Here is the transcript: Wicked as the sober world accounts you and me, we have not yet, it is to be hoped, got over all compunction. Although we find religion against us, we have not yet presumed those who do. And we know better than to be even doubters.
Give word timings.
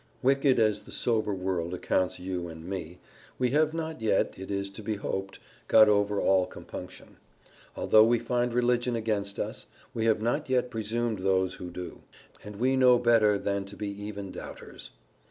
Wicked 0.23 0.57
as 0.57 0.81
the 0.81 0.91
sober 0.91 1.31
world 1.31 1.75
accounts 1.75 2.17
you 2.17 2.47
and 2.47 2.65
me, 2.67 2.97
we 3.37 3.51
have 3.51 3.71
not 3.71 4.01
yet, 4.01 4.33
it 4.35 4.49
is 4.49 4.71
to 4.71 4.81
be 4.81 4.95
hoped, 4.95 5.37
got 5.67 5.87
over 5.87 6.19
all 6.19 6.47
compunction. 6.47 7.17
Although 7.75 8.05
we 8.05 8.17
find 8.17 8.51
religion 8.51 8.95
against 8.95 9.37
us, 9.37 9.67
we 9.93 10.05
have 10.05 10.19
not 10.19 10.49
yet 10.49 10.71
presumed 10.71 11.19
those 11.19 11.53
who 11.53 11.69
do. 11.69 12.01
And 12.43 12.55
we 12.55 12.75
know 12.75 12.97
better 12.97 13.37
than 13.37 13.63
to 13.65 13.75
be 13.75 13.89
even 13.89 14.31
doubters. 14.31 14.89